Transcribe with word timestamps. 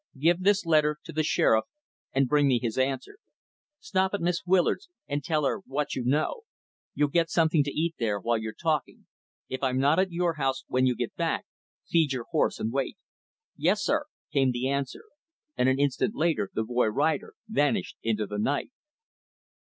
Give 0.17 0.41
this 0.41 0.65
letter 0.65 0.97
to 1.03 1.13
the 1.13 1.21
Sheriff 1.21 1.65
and 2.11 2.27
bring 2.27 2.47
me 2.47 2.57
his 2.59 2.75
answer. 2.75 3.19
Stop 3.79 4.15
at 4.15 4.19
Miss 4.21 4.41
Willard's 4.47 4.89
and 5.07 5.23
tell 5.23 5.45
her 5.45 5.59
what 5.59 5.93
you 5.93 6.03
know. 6.03 6.41
You'll 6.95 7.09
get 7.11 7.29
something 7.29 7.63
to 7.63 7.69
eat 7.79 7.93
there, 7.99 8.19
while 8.19 8.39
you're 8.39 8.55
talking. 8.59 9.05
If 9.47 9.61
I'm 9.61 9.77
not 9.77 9.99
at 9.99 10.11
your 10.11 10.37
house 10.41 10.63
when 10.67 10.87
you 10.87 10.95
get 10.95 11.13
back, 11.15 11.45
feed 11.87 12.13
your 12.13 12.25
horse 12.31 12.59
and 12.59 12.73
wait." 12.73 12.97
"Yes, 13.55 13.83
sir," 13.83 14.05
came 14.33 14.49
the 14.51 14.67
answer, 14.69 15.03
and 15.55 15.69
an 15.69 15.79
instant 15.79 16.15
later 16.15 16.49
the 16.51 16.63
boy 16.63 16.87
rider 16.87 17.35
vanished 17.47 17.97
into 18.01 18.25
the 18.25 18.39
night. 18.39 18.71